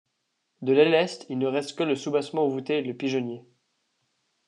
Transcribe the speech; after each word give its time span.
De 0.63 0.73
l'aile 0.73 0.95
est 0.95 1.27
il 1.29 1.37
ne 1.37 1.45
reste 1.45 1.75
que 1.77 1.83
le 1.83 1.95
soubassement 1.95 2.47
voûté 2.47 2.79
et 2.79 2.81
le 2.81 2.95
pigeonnier. 2.97 3.45